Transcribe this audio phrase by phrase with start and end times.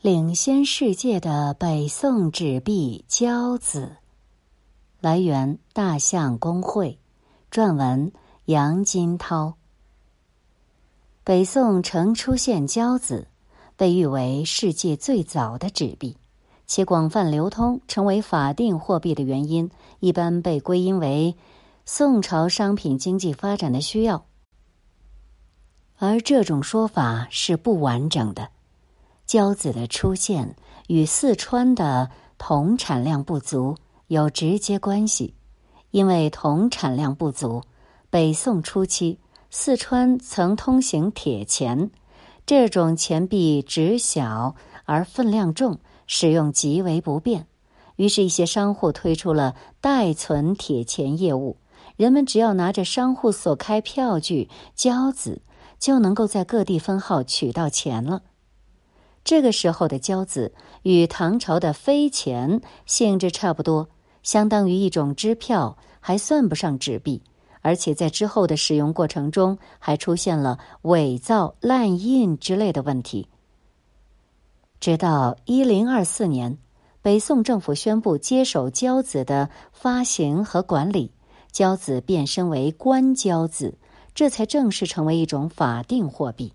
[0.00, 3.96] 领先世界的北宋纸币交子，
[5.00, 7.00] 来源大象公会，
[7.50, 8.12] 撰文
[8.44, 9.54] 杨金涛。
[11.24, 13.26] 北宋曾出现交子，
[13.76, 16.16] 被誉为世界最早的纸币，
[16.64, 19.68] 其广泛流通成为法定货币的原因，
[19.98, 21.34] 一般被归因为
[21.84, 24.24] 宋朝商品经济发展的需要，
[25.96, 28.50] 而这种说法是不完整的。
[29.28, 30.56] 交子的出现
[30.86, 35.34] 与四川的铜产量不足有直接关系，
[35.90, 37.62] 因为铜产量不足，
[38.08, 39.20] 北宋初期
[39.50, 41.90] 四川曾通行铁钱，
[42.46, 44.56] 这种钱币值小
[44.86, 47.46] 而分量重，使用极为不便。
[47.96, 51.58] 于是，一些商户推出了代存铁钱业务，
[51.96, 55.42] 人们只要拿着商户所开票据交子，
[55.78, 58.22] 就能够在各地分号取到钱了。
[59.28, 63.86] 这个时候的交子与唐朝的飞钱性质差不多，
[64.22, 67.20] 相当于一种支票，还算不上纸币。
[67.60, 73.28] 而且在之后的使用过程中，还出现了伪造、滥印之类的问题。
[74.80, 76.56] 直到一零二四年，
[77.02, 81.12] 北宋政府宣布接手交子的发行和管理，
[81.52, 83.76] 交子变身为官交子，
[84.14, 86.54] 这才正式成为一种法定货币。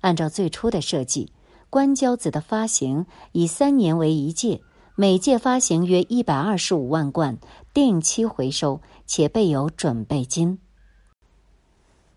[0.00, 1.30] 按照最初的设计。
[1.70, 4.60] 官交子的发行以三年为一届，
[4.96, 7.38] 每届发行约一百二十五万贯，
[7.72, 10.58] 定期回收，且备有准备金。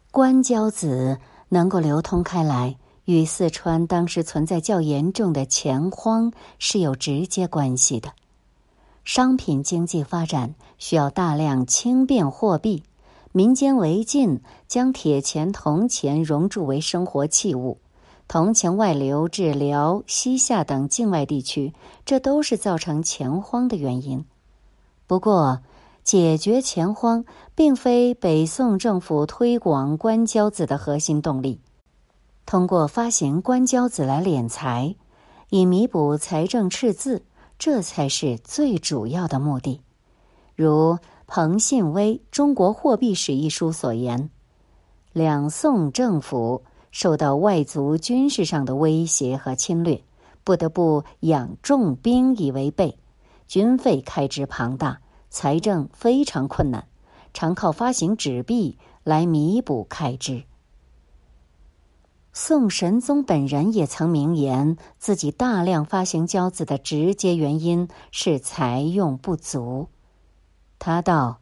[0.10, 8.12] 官交子能够流通开来，与四川当时存在较严重的钱荒是有直接关系的。
[9.04, 12.82] 商品经济发展需要大量轻便货币，
[13.32, 17.78] 民间为禁将铁钱、铜钱熔铸为生活器物。
[18.28, 21.74] 铜钱外流至辽、西夏等境外地区，
[22.06, 24.26] 这都是造成钱荒的原因。
[25.06, 25.62] 不过，
[26.04, 31.60] 解决钱荒并非北宋政府推广官交子的核心动力。
[32.46, 34.96] 通过发行官交子来敛财，
[35.50, 37.24] 以弥补财政赤字，
[37.60, 39.82] 这才是最主要的目的。
[40.56, 40.98] 如
[41.28, 44.30] 彭信威《中国货币史》一书所言，
[45.12, 46.64] 两宋政府。
[46.94, 50.04] 受到外族军事上的威胁和侵略，
[50.44, 53.00] 不得不养重兵以为备，
[53.48, 55.02] 军费开支庞大，
[55.32, 56.88] 财政非常困难，
[57.34, 60.44] 常靠发行纸币来弥补开支。
[62.32, 69.88] 宋神宗本人也曾明言，自己大量发行交子的直接原因是财用不足。
[70.78, 71.40] 他道：“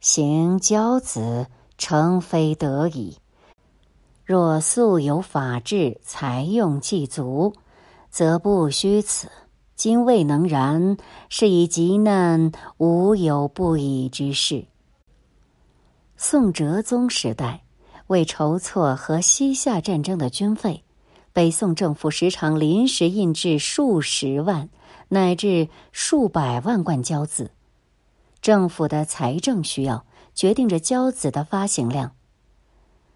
[0.00, 1.46] 行交子，
[1.76, 3.18] 诚非得已。”
[4.28, 7.54] 若素有法治，财用既足，
[8.10, 9.26] 则不虚此。
[9.74, 10.98] 今未能然，
[11.30, 14.66] 是以急难无有不已之事。
[16.18, 17.62] 宋哲宗时代，
[18.08, 20.84] 为筹措和西夏战争的军费，
[21.32, 24.68] 北宋政府时常临时印制数十万
[25.08, 27.50] 乃至数百万贯交子。
[28.42, 32.12] 政府的财政需要决定着交子的发行量。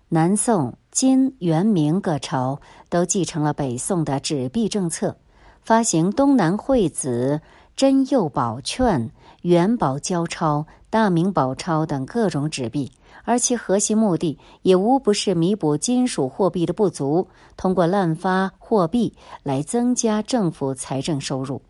[0.09, 2.61] 南宋、金、元、明各朝
[2.91, 5.17] 都继承了北宋的纸币政策，
[5.63, 7.41] 发行东南会子、
[7.75, 9.11] 真佑宝券、
[9.41, 12.93] 元宝交钞、大明宝钞等各种纸币，
[13.25, 17.27] 而其核心目的也无不是弥补金属货币的不足，
[17.57, 21.63] 通过滥发货币来增加政府财政收入。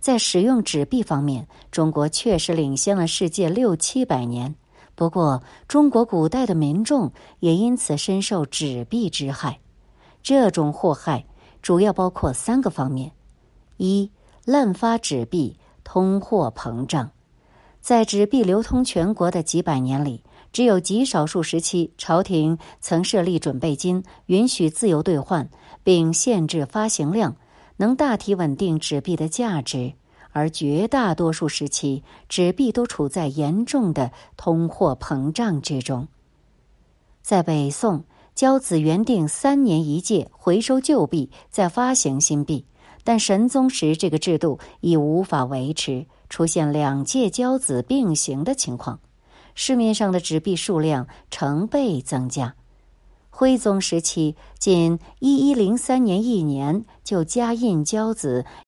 [0.00, 4.54] 在使用纸币方面，中国确实领先了世界六七百年。
[5.02, 9.58] 不过，中国古代的民众也因此深受纸币之害。
[10.22, 11.26] 这种祸害
[11.60, 13.10] 主要包括三个方面：
[13.78, 14.12] 一、
[14.44, 17.10] 滥发纸币，通货膨胀。
[17.80, 25.50] 在纸币流通全国的几百年里，只有极少数时期，朝廷曾设立准备金，允许自由兑换，
[25.82, 27.34] 并限制发行量，
[27.78, 29.94] 能大体稳定纸币的价值。
[30.32, 36.08] 而绝大多数时期，纸币都处在严重的通货膨胀之中。
[37.22, 42.64] 在北宋，交子原定三年一届，回收旧币，再发行新币。
[43.04, 49.00] 但神宗时，这个制度已无法维持，出现两届交子并行的情况，
[49.54, 52.54] 市面上的纸币数量成倍增加。
[53.28, 58.44] 徽宗时期，仅一一零三年一年就加印交子